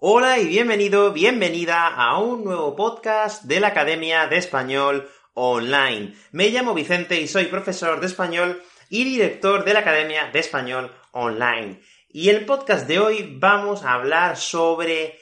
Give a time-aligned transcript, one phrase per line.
[0.00, 6.14] Hola y bienvenido, bienvenida a un nuevo podcast de la Academia de Español Online.
[6.32, 10.94] Me llamo Vicente y soy profesor de español y director de la Academia de Español
[11.12, 11.80] Online.
[12.08, 15.18] Y en el podcast de hoy vamos a hablar sobre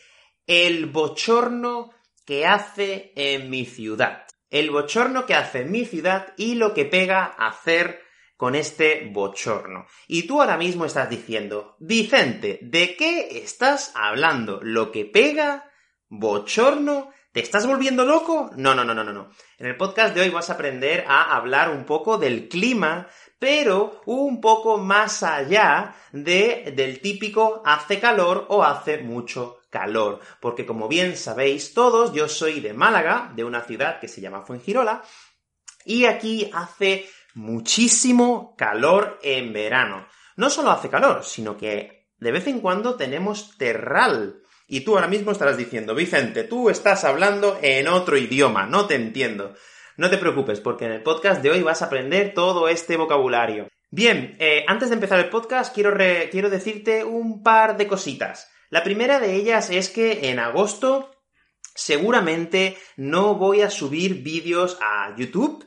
[0.46, 1.90] el bochorno
[2.24, 7.24] que hace en mi ciudad el bochorno que hace mi ciudad y lo que pega
[7.24, 8.00] hacer
[8.36, 9.86] con este bochorno.
[10.06, 14.60] Y tú ahora mismo estás diciendo, Vicente, ¿de qué estás hablando?
[14.62, 15.70] ¿Lo que pega?
[16.08, 17.10] ¿Bochorno?
[17.32, 18.50] ¿Te estás volviendo loco?
[18.56, 19.30] No, no, no, no, no.
[19.58, 24.00] En el podcast de hoy vas a aprender a hablar un poco del clima, pero
[24.06, 30.88] un poco más allá de, del típico hace calor o hace mucho calor, porque como
[30.88, 35.02] bien sabéis todos, yo soy de Málaga, de una ciudad que se llama Fuengirola,
[35.84, 37.06] y aquí hace
[37.36, 40.08] muchísimo calor en verano.
[40.36, 44.42] No solo hace calor, sino que de vez en cuando tenemos terral.
[44.66, 48.96] Y tú ahora mismo estarás diciendo, Vicente, tú estás hablando en otro idioma, no te
[48.96, 49.54] entiendo.
[49.96, 53.68] No te preocupes, porque en el podcast de hoy vas a aprender todo este vocabulario.
[53.90, 55.96] Bien, eh, antes de empezar el podcast, quiero,
[56.30, 58.50] quiero decirte un par de cositas.
[58.70, 61.12] La primera de ellas es que en agosto
[61.74, 65.66] seguramente no voy a subir vídeos a YouTube,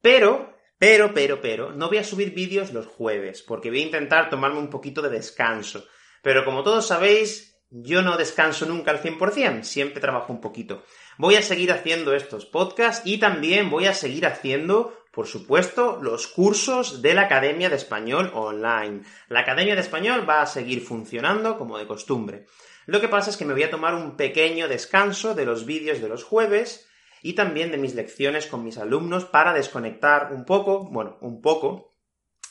[0.00, 4.30] pero, pero, pero, pero, no voy a subir vídeos los jueves, porque voy a intentar
[4.30, 5.86] tomarme un poquito de descanso.
[6.22, 10.84] Pero como todos sabéis, yo no descanso nunca al 100%, siempre trabajo un poquito.
[11.18, 16.28] Voy a seguir haciendo estos podcasts y también voy a seguir haciendo por supuesto, los
[16.28, 19.02] cursos de la Academia de Español Online.
[19.28, 22.46] La Academia de Español va a seguir funcionando como de costumbre.
[22.86, 26.00] Lo que pasa es que me voy a tomar un pequeño descanso de los vídeos
[26.00, 26.87] de los jueves
[27.22, 31.94] y también de mis lecciones con mis alumnos para desconectar un poco, bueno, un poco,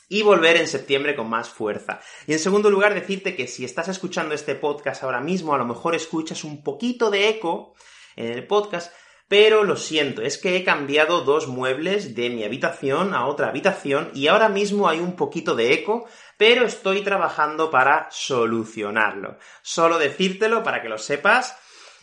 [0.10, 2.00] y volver en septiembre con más fuerza.
[2.28, 5.66] Y en segundo lugar, decirte que si estás escuchando este podcast ahora mismo, a lo
[5.66, 7.76] mejor escuchas un poquito de eco
[8.16, 8.94] en el podcast,
[9.28, 14.10] pero lo siento, es que he cambiado dos muebles de mi habitación a otra habitación
[14.14, 16.08] y ahora mismo hay un poquito de eco,
[16.38, 19.38] pero estoy trabajando para solucionarlo.
[19.62, 21.58] Solo decírtelo para que lo sepas.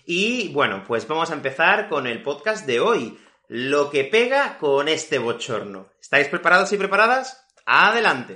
[0.06, 3.18] Y bueno, pues vamos a empezar con el podcast de hoy.
[3.48, 5.88] Lo que pega con este bochorno.
[6.00, 7.46] ¿Estáis preparados y preparadas?
[7.64, 8.34] Adelante.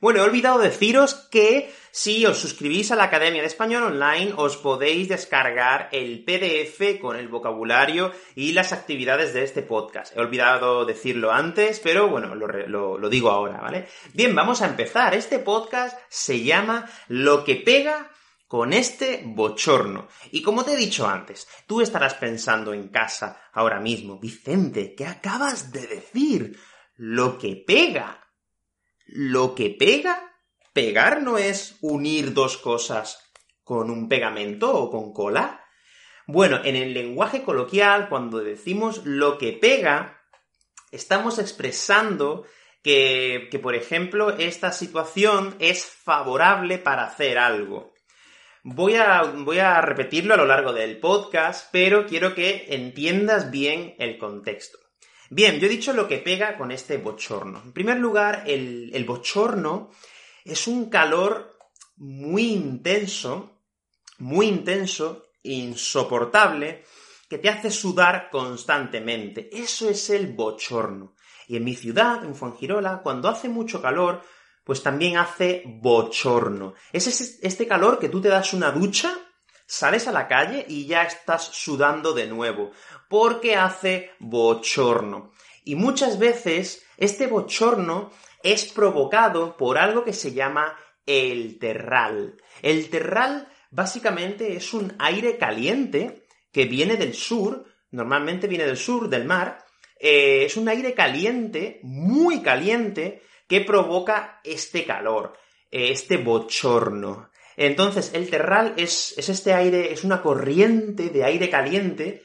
[0.00, 4.56] Bueno, he olvidado deciros que si os suscribís a la Academia de Español Online, os
[4.56, 10.16] podéis descargar el PDF con el vocabulario y las actividades de este podcast.
[10.16, 13.88] He olvidado decirlo antes, pero bueno, lo, digo ahora, ¿vale?
[14.14, 15.12] Bien, vamos a empezar.
[15.12, 18.12] Este podcast se llama Lo que pega
[18.46, 20.06] con este bochorno.
[20.30, 25.04] Y como te he dicho antes, tú estarás pensando en casa ahora mismo, Vicente, ¿qué
[25.04, 26.60] acabas de decir?
[26.94, 28.24] Lo que pega
[29.08, 30.37] lo que pega,
[30.72, 33.18] pegar no es unir dos cosas
[33.64, 35.64] con un pegamento o con cola.
[36.26, 40.22] Bueno, en el lenguaje coloquial, cuando decimos lo que pega,
[40.90, 42.44] estamos expresando
[42.82, 47.94] que, que, por ejemplo, esta situación es favorable para hacer algo.
[48.62, 53.94] Voy a, voy a repetirlo a lo largo del podcast, pero quiero que entiendas bien
[53.98, 54.78] el contexto.
[55.30, 57.60] Bien, yo he dicho lo que pega con este bochorno.
[57.64, 59.90] En primer lugar, el, el bochorno
[60.44, 61.56] es un calor
[61.96, 63.62] muy intenso,
[64.18, 66.84] muy intenso, insoportable,
[67.28, 69.50] que te hace sudar constantemente.
[69.52, 71.14] Eso es el bochorno.
[71.46, 74.22] Y en mi ciudad, en Fuengirola, cuando hace mucho calor,
[74.64, 76.74] pues también hace bochorno.
[76.92, 77.06] Es
[77.42, 79.18] este calor que tú te das una ducha,
[79.66, 82.72] sales a la calle y ya estás sudando de nuevo
[83.08, 85.32] porque hace bochorno.
[85.64, 88.10] Y muchas veces este bochorno
[88.42, 90.76] es provocado por algo que se llama
[91.06, 92.36] el terral.
[92.62, 99.08] El terral básicamente es un aire caliente que viene del sur, normalmente viene del sur,
[99.08, 99.64] del mar,
[99.98, 105.34] eh, es un aire caliente, muy caliente, que provoca este calor,
[105.70, 107.30] eh, este bochorno.
[107.56, 112.24] Entonces, el terral es, es este aire, es una corriente de aire caliente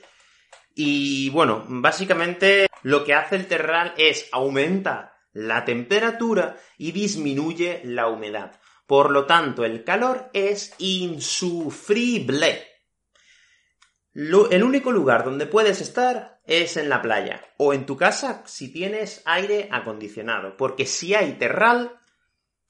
[0.76, 8.08] Y bueno, básicamente lo que hace el terral es aumenta la temperatura y disminuye la
[8.08, 8.60] humedad.
[8.86, 12.68] Por lo tanto, el calor es insufrible.
[14.14, 18.72] el único lugar donde puedes estar es en la playa o en tu casa si
[18.72, 22.00] tienes aire acondicionado, porque si hay terral,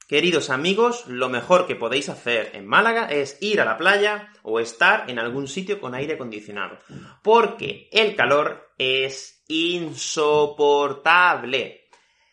[0.07, 4.59] queridos amigos, lo mejor que podéis hacer en Málaga es ir a la playa o
[4.59, 6.77] estar en algún sitio con aire acondicionado,
[7.21, 11.82] porque el calor es insoportable.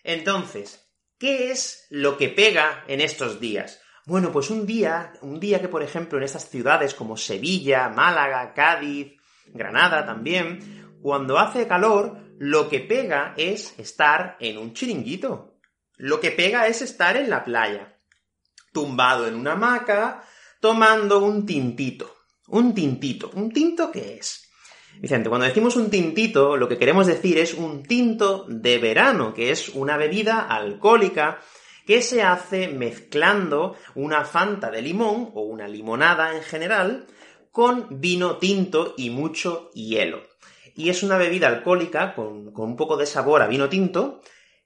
[0.04, 3.80] Entonces, ¿qué es lo que pega en estos días?
[4.06, 8.54] Bueno, pues un día, un día que por ejemplo en estas ciudades como Sevilla, Málaga,
[8.54, 9.12] Cádiz,
[9.46, 15.58] Granada también, cuando hace calor, lo que pega es estar en un chiringuito.
[15.96, 17.98] Lo que pega es estar en la playa,
[18.72, 20.24] tumbado en una hamaca,
[20.60, 22.16] tomando un tintito.
[22.48, 23.30] Un tintito.
[23.34, 24.49] ¿Un tinto qué es?
[25.00, 29.50] Vicente, cuando decimos un tintito, lo que queremos decir es un tinto de verano, que
[29.50, 31.40] es una bebida alcohólica
[31.86, 37.06] que se hace mezclando una fanta de limón o una limonada en general
[37.50, 40.22] con vino tinto y mucho hielo.
[40.76, 44.20] Y es una bebida alcohólica con, un poco de sabor a vino tinto,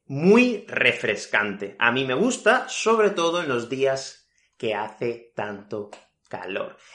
[0.07, 1.77] muy refrescante.
[1.79, 5.91] A mí me gusta, sobre todo en los días que hace tanto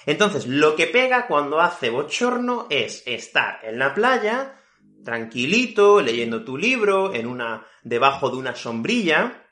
[0.05, 4.61] Entonces, lo que pega cuando hace bochorno es estar en la playa,
[5.03, 9.45] tranquilito, leyendo tu libro, en una, debajo de una sombrilla,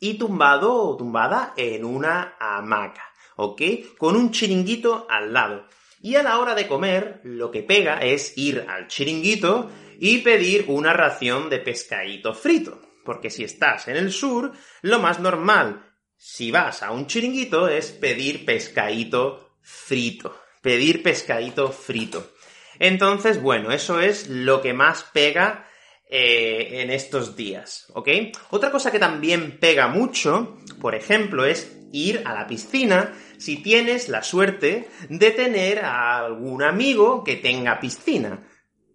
[0.00, 3.04] y tumbado o tumbada en una hamaca,
[3.36, 3.62] ¿ok?
[3.98, 5.66] Con un chiringuito al lado.
[6.00, 10.66] Y a la hora de comer, lo que pega es ir al chiringuito y pedir
[10.68, 12.80] una ración de pescadito frito.
[13.04, 15.87] Porque si estás en el sur, lo más normal,
[16.18, 20.36] si vas a un chiringuito, es pedir pescadito frito.
[20.60, 22.32] Pedir pescadito frito.
[22.80, 25.66] Entonces, bueno, eso es lo que más pega
[26.10, 28.08] eh, en estos días, ¿ok?
[28.50, 34.08] Otra cosa que también pega mucho, por ejemplo, es ir a la piscina si tienes
[34.08, 38.46] la suerte de tener a algún amigo que tenga piscina.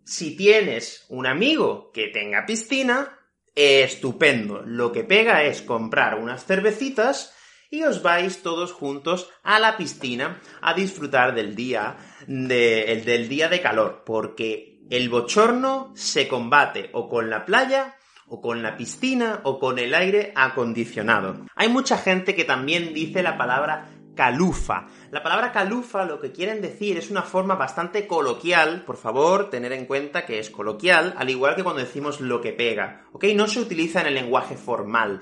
[0.03, 3.17] Si tienes un amigo que tenga piscina,
[3.55, 4.61] estupendo.
[4.65, 7.33] Lo que pega es comprar unas cervecitas
[7.69, 11.97] y os vais todos juntos a la piscina a disfrutar del día
[12.27, 17.95] del día de calor, porque el bochorno se combate o con la playa,
[18.27, 21.45] o con la piscina, o con el aire acondicionado.
[21.55, 24.87] Hay mucha gente que también dice la palabra calufa.
[25.11, 29.73] La palabra calufa lo que quieren decir es una forma bastante coloquial, por favor, tener
[29.73, 33.25] en cuenta que es coloquial, al igual que cuando decimos lo que pega, ¿ok?
[33.35, 35.21] No se utiliza en el lenguaje formal.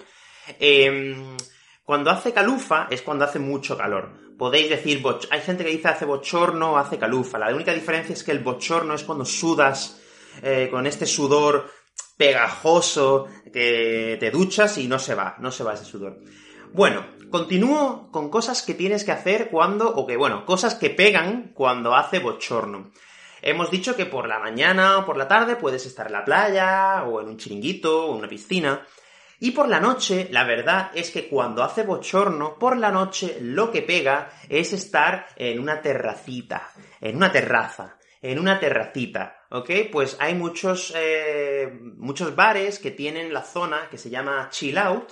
[0.60, 1.38] Em,
[1.84, 4.12] cuando hace calufa es cuando hace mucho calor.
[4.38, 7.38] Podéis decir, hay gente que dice hace bochorno o hace calufa.
[7.38, 10.02] La única diferencia es que el bochorno es cuando sudas
[10.42, 11.70] eh, con este sudor
[12.18, 16.20] pegajoso que te duchas y no se va, no se va ese sudor.
[16.74, 21.51] Bueno, continúo con cosas que tienes que hacer cuando, o que bueno, cosas que pegan
[21.56, 22.92] cuando hace bochorno.
[23.42, 27.04] Hemos dicho que por la mañana o por la tarde puedes estar en la playa,
[27.06, 28.86] o en un chiringuito, o en una piscina.
[29.39, 33.72] Y por la noche, la verdad es que cuando hace bochorno, por la noche lo
[33.72, 36.69] que pega es estar en una terracita,
[37.00, 39.72] en una terraza, en una terracita, ¿ok?
[39.92, 45.10] Pues hay muchos, eh, muchos bares que tienen la zona que se llama chill out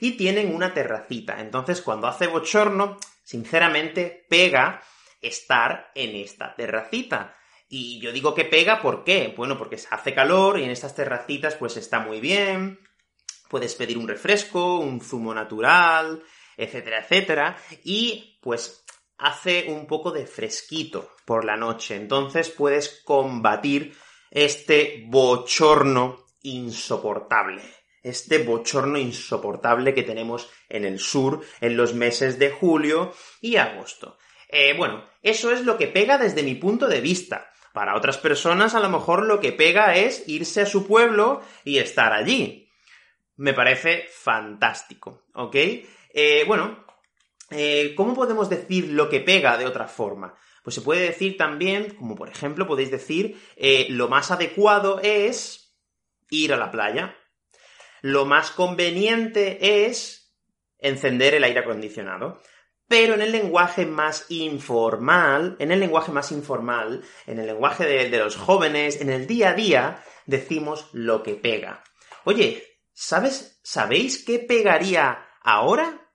[0.00, 1.40] y tienen una terracita.
[1.40, 4.82] Entonces, cuando hace bochorno, sinceramente, pega
[5.20, 7.36] estar en esta terracita.
[7.68, 9.32] Y yo digo que pega, ¿por qué?
[9.36, 12.80] Bueno, porque hace calor y en estas terracitas pues está muy bien,
[13.48, 16.22] puedes pedir un refresco, un zumo natural,
[16.56, 18.84] etcétera, etcétera, y pues
[19.18, 23.96] hace un poco de fresquito por la noche, entonces puedes combatir
[24.30, 27.62] este bochorno insoportable,
[28.02, 34.18] este bochorno insoportable que tenemos en el sur en los meses de julio y agosto.
[34.48, 37.50] Eh, bueno, eso es lo que pega desde mi punto de vista.
[37.72, 41.78] Para otras personas a lo mejor lo que pega es irse a su pueblo y
[41.78, 42.66] estar allí
[43.36, 45.54] me parece fantástico, ¿ok?
[45.54, 46.84] Eh, bueno,
[47.48, 50.34] eh, ¿cómo podemos decir lo que pega de otra forma?
[50.62, 53.40] Pues se puede decir también, como por ejemplo podéis decir,
[53.88, 55.74] lo más adecuado es
[56.28, 57.16] ir a la playa.
[58.02, 60.34] Lo más conveniente es
[60.78, 62.40] encender el aire acondicionado.
[62.88, 68.18] Pero en el lenguaje más informal, en el lenguaje más informal, en el lenguaje de
[68.18, 71.84] los jóvenes, en el día a día, decimos lo que pega.
[72.24, 72.70] Oye,
[73.02, 76.09] ¿Sabes, ¿Sabéis qué pegaría ahora?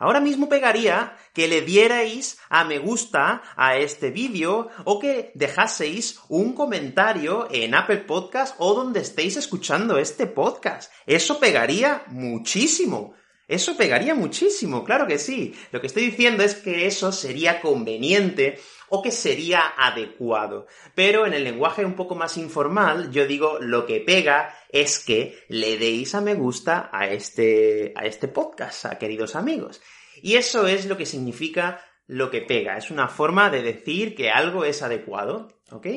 [0.00, 6.18] Ahora mismo pegaría que le dierais a me gusta a este vídeo o que dejaseis
[6.30, 10.90] un comentario en Apple Podcast o donde estéis escuchando este podcast.
[11.04, 13.12] Eso pegaría muchísimo.
[13.50, 15.56] Eso pegaría muchísimo, claro que sí.
[15.72, 20.68] Lo que estoy diciendo es que eso sería conveniente o que sería adecuado.
[20.94, 25.44] Pero en el lenguaje un poco más informal, yo digo lo que pega es que
[25.48, 29.82] le deis a me gusta a este, a este podcast, a queridos amigos.
[30.22, 32.76] Y eso es lo que significa lo que pega.
[32.76, 35.88] Es una forma de decir que algo es adecuado, ¿ok?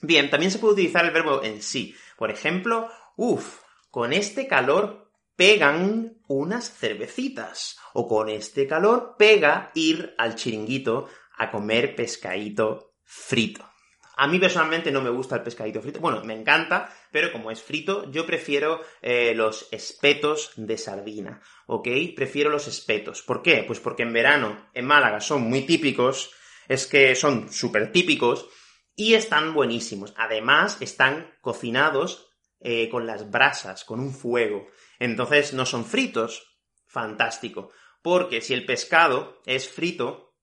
[0.00, 1.94] Bien, también se puede utilizar el verbo en sí.
[2.16, 7.78] Por ejemplo, uff, con este calor pegan unas cervecitas.
[7.94, 11.08] O con este calor pega ir al chiringuito
[11.38, 13.72] a comer pescadito frito.
[14.16, 16.00] A mí personalmente no me gusta el pescadito frito.
[16.00, 21.88] Bueno, me encanta, pero como es frito, yo prefiero eh, los espetos de sardina, ¿ok?
[22.14, 23.22] Prefiero los espetos.
[23.22, 23.64] ¿Por qué?
[23.66, 26.30] Pues porque en verano en Málaga son muy típicos,
[26.68, 28.48] es que son súper típicos
[28.94, 30.12] y están buenísimos.
[30.16, 32.28] Además, están cocinados
[32.60, 34.68] eh, con las brasas, con un fuego.
[34.98, 36.58] Entonces no son fritos.
[36.86, 37.70] Fantástico.
[38.02, 40.34] Porque si el pescado es frito,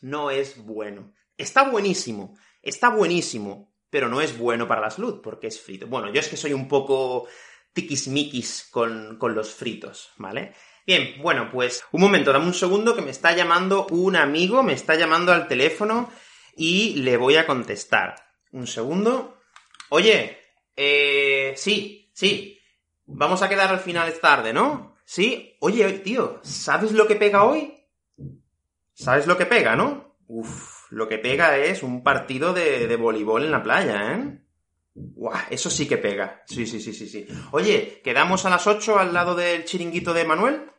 [0.00, 1.12] no es bueno.
[1.36, 5.86] Está buenísimo, está buenísimo, pero no es bueno para la salud porque es frito.
[5.86, 7.28] Bueno, yo es que soy un poco
[7.72, 10.54] tiquismiquis con, con los fritos, ¿vale?
[10.86, 14.72] Bien, bueno, pues un momento, dame un segundo que me está llamando un amigo, me
[14.72, 16.10] está llamando al teléfono
[16.56, 18.16] y le voy a contestar.
[18.52, 19.38] Un segundo.
[19.90, 20.38] Oye,
[20.76, 22.59] eh, sí, sí,
[23.12, 24.94] Vamos a quedar al final tarde, ¿no?
[25.04, 25.56] Sí.
[25.60, 27.74] Oye, tío, ¿sabes lo que pega hoy?
[28.94, 30.16] ¿Sabes lo que pega, no?
[30.26, 34.40] Uf, lo que pega es un partido de, de voleibol en la playa, ¿eh?
[34.94, 36.42] Guau, eso sí que pega.
[36.46, 37.26] Sí, sí, sí, sí, sí.
[37.52, 40.70] Oye, ¿quedamos a las 8 al lado del chiringuito de Manuel?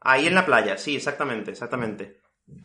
[0.00, 2.20] Ahí en la playa, sí, exactamente, exactamente.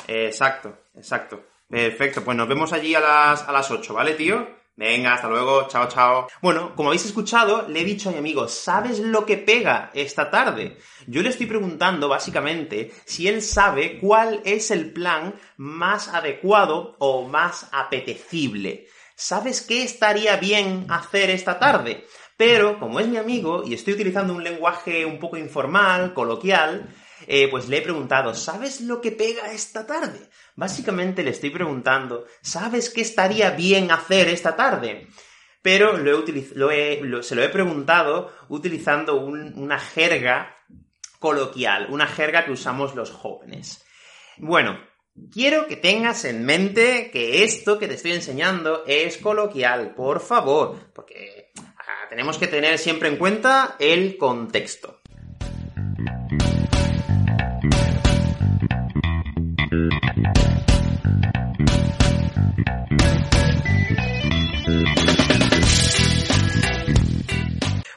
[0.08, 1.46] exacto, exacto.
[1.68, 4.48] Perfecto, pues nos vemos allí a las, a las 8, ¿vale, tío?
[4.78, 6.28] Venga, hasta luego, chao, chao.
[6.42, 10.30] Bueno, como habéis escuchado, le he dicho a mi amigo, ¿sabes lo que pega esta
[10.30, 10.78] tarde?
[11.08, 17.26] Yo le estoy preguntando, básicamente, si él sabe cuál es el plan más adecuado o
[17.26, 18.88] más apetecible.
[19.16, 22.06] ¿Sabes qué estaría bien hacer esta tarde?
[22.36, 26.94] Pero, como es mi amigo y estoy utilizando un lenguaje un poco informal, coloquial,
[27.28, 30.30] eh, pues le he preguntado, ¿sabes lo que pega esta tarde?
[30.56, 35.08] Básicamente le estoy preguntando, ¿sabes qué estaría bien hacer esta tarde?
[35.62, 36.22] Pero lo
[36.72, 40.56] he se lo he preguntado utilizando una jerga
[41.20, 43.84] coloquial, una jerga que usamos los jóvenes.
[44.38, 44.80] Bueno,
[45.32, 50.78] quiero que tengas en mente que esto que te estoy enseñando es coloquial, por favor,
[50.94, 54.95] porque ah, tenemos que tener siempre en cuenta el contexto.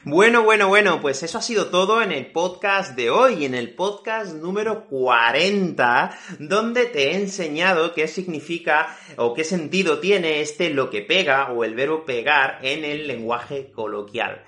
[0.03, 3.75] Bueno, bueno, bueno, pues eso ha sido todo en el podcast de hoy, en el
[3.75, 10.89] podcast número 40, donde te he enseñado qué significa o qué sentido tiene este lo
[10.89, 14.43] que pega o el verbo pegar en el lenguaje coloquial.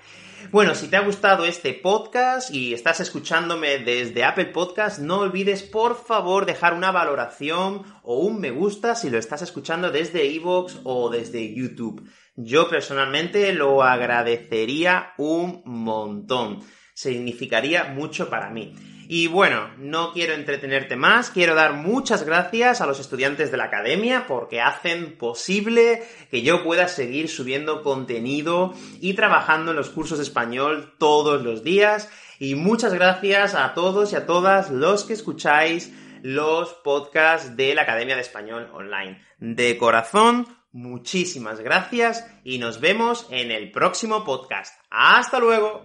[0.50, 5.62] Bueno, si te ha gustado este podcast y estás escuchándome desde Apple Podcast, no olvides
[5.62, 10.80] por favor dejar una valoración o un me gusta si lo estás escuchando desde iVoox
[10.84, 12.06] o desde YouTube.
[12.36, 16.60] Yo personalmente lo agradecería un montón.
[16.92, 18.74] Significaría mucho para mí.
[19.14, 23.64] Y bueno, no quiero entretenerte más, quiero dar muchas gracias a los estudiantes de la
[23.64, 30.16] academia porque hacen posible que yo pueda seguir subiendo contenido y trabajando en los cursos
[30.16, 32.08] de español todos los días.
[32.38, 35.92] Y muchas gracias a todos y a todas los que escucháis
[36.22, 39.22] los podcasts de la Academia de Español Online.
[39.38, 44.80] De corazón, muchísimas gracias y nos vemos en el próximo podcast.
[44.88, 45.80] ¡Hasta luego!